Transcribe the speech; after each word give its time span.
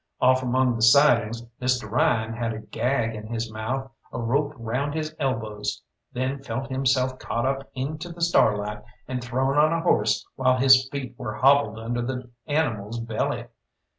Off 0.19 0.41
among 0.41 0.75
the 0.75 0.81
sidings 0.81 1.45
Mr. 1.61 1.87
Ryan 1.87 2.33
had 2.33 2.53
a 2.53 2.57
gag 2.59 3.13
in 3.13 3.27
his 3.27 3.51
mouth, 3.53 3.91
a 4.11 4.17
rope 4.19 4.51
round 4.57 4.95
his 4.95 5.15
elbows; 5.19 5.83
then 6.11 6.39
felt 6.41 6.71
himself 6.71 7.19
caught 7.19 7.45
up 7.45 7.69
into 7.75 8.09
the 8.11 8.23
starlight 8.23 8.81
and 9.07 9.23
thrown 9.23 9.59
on 9.59 9.71
a 9.71 9.81
horse 9.81 10.25
while 10.35 10.57
his 10.57 10.89
feet 10.89 11.13
were 11.19 11.35
hobbled 11.35 11.77
under 11.77 12.01
the 12.01 12.31
animal's 12.47 12.99
belly. 12.99 13.45